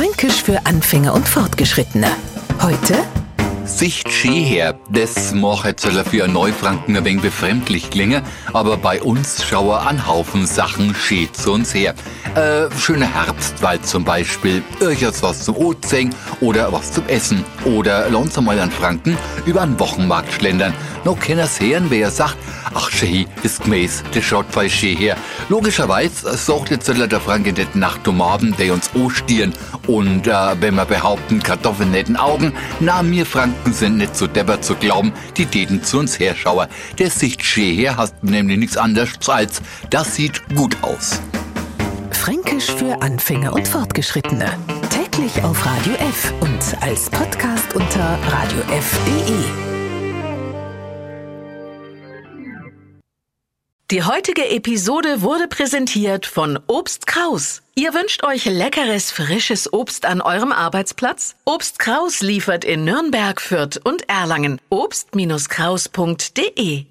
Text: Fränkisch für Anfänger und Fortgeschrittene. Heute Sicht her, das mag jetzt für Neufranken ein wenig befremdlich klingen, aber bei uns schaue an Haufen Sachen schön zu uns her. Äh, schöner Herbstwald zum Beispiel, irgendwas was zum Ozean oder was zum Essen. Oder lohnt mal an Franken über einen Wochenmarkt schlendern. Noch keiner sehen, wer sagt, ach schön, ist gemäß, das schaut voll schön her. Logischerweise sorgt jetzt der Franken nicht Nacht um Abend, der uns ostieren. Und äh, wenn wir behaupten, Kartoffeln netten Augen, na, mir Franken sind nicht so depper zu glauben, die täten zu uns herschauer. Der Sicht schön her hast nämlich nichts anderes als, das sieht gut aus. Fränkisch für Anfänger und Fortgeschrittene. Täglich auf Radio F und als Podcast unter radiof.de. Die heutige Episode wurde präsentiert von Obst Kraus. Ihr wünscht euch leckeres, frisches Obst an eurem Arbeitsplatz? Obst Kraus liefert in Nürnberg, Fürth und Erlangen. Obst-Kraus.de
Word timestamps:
Fränkisch 0.00 0.42
für 0.42 0.64
Anfänger 0.64 1.12
und 1.12 1.28
Fortgeschrittene. 1.28 2.06
Heute 2.62 2.94
Sicht 3.66 4.08
her, 4.08 4.78
das 4.88 5.34
mag 5.34 5.66
jetzt 5.66 5.86
für 5.86 6.26
Neufranken 6.26 6.96
ein 6.96 7.04
wenig 7.04 7.20
befremdlich 7.20 7.90
klingen, 7.90 8.22
aber 8.54 8.78
bei 8.78 9.02
uns 9.02 9.44
schaue 9.44 9.78
an 9.80 10.06
Haufen 10.06 10.46
Sachen 10.46 10.94
schön 10.94 11.28
zu 11.34 11.52
uns 11.52 11.74
her. 11.74 11.94
Äh, 12.36 12.70
schöner 12.78 13.12
Herbstwald 13.12 13.84
zum 13.84 14.04
Beispiel, 14.04 14.62
irgendwas 14.78 15.20
was 15.20 15.42
zum 15.42 15.56
Ozean 15.56 16.14
oder 16.40 16.72
was 16.72 16.92
zum 16.92 17.04
Essen. 17.08 17.44
Oder 17.64 18.08
lohnt 18.08 18.40
mal 18.40 18.58
an 18.60 18.70
Franken 18.70 19.18
über 19.46 19.62
einen 19.62 19.80
Wochenmarkt 19.80 20.32
schlendern. 20.32 20.72
Noch 21.04 21.18
keiner 21.18 21.48
sehen, 21.48 21.86
wer 21.88 22.08
sagt, 22.08 22.36
ach 22.72 22.88
schön, 22.88 23.26
ist 23.42 23.64
gemäß, 23.64 24.04
das 24.14 24.22
schaut 24.22 24.46
voll 24.50 24.70
schön 24.70 24.96
her. 24.96 25.16
Logischerweise 25.48 26.36
sorgt 26.36 26.70
jetzt 26.70 26.86
der 26.86 27.20
Franken 27.20 27.54
nicht 27.54 27.74
Nacht 27.74 28.06
um 28.06 28.22
Abend, 28.22 28.60
der 28.60 28.74
uns 28.74 28.90
ostieren. 28.94 29.52
Und 29.88 30.28
äh, 30.28 30.32
wenn 30.60 30.76
wir 30.76 30.84
behaupten, 30.84 31.42
Kartoffeln 31.42 31.90
netten 31.90 32.16
Augen, 32.16 32.52
na, 32.78 33.02
mir 33.02 33.26
Franken 33.26 33.72
sind 33.72 33.96
nicht 33.96 34.14
so 34.14 34.28
depper 34.28 34.60
zu 34.60 34.76
glauben, 34.76 35.12
die 35.36 35.46
täten 35.46 35.82
zu 35.82 35.98
uns 35.98 36.20
herschauer. 36.20 36.68
Der 36.96 37.10
Sicht 37.10 37.42
schön 37.42 37.74
her 37.74 37.96
hast 37.96 38.22
nämlich 38.22 38.58
nichts 38.58 38.76
anderes 38.76 39.10
als, 39.26 39.62
das 39.90 40.14
sieht 40.14 40.42
gut 40.54 40.76
aus. 40.82 41.20
Fränkisch 42.60 42.76
für 42.76 43.00
Anfänger 43.00 43.54
und 43.54 43.66
Fortgeschrittene. 43.66 44.58
Täglich 44.90 45.42
auf 45.42 45.64
Radio 45.64 45.94
F 45.94 46.34
und 46.40 46.60
als 46.82 47.08
Podcast 47.08 47.74
unter 47.74 48.18
radiof.de. 48.28 49.44
Die 53.90 54.04
heutige 54.04 54.50
Episode 54.50 55.22
wurde 55.22 55.48
präsentiert 55.48 56.26
von 56.26 56.58
Obst 56.66 57.06
Kraus. 57.06 57.62
Ihr 57.74 57.94
wünscht 57.94 58.24
euch 58.24 58.44
leckeres, 58.44 59.10
frisches 59.10 59.72
Obst 59.72 60.04
an 60.04 60.20
eurem 60.20 60.52
Arbeitsplatz? 60.52 61.36
Obst 61.46 61.78
Kraus 61.78 62.20
liefert 62.20 62.66
in 62.66 62.84
Nürnberg, 62.84 63.40
Fürth 63.40 63.80
und 63.82 64.06
Erlangen. 64.08 64.60
Obst-Kraus.de 64.68 66.84